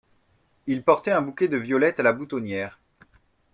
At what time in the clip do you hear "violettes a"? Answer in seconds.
1.57-2.03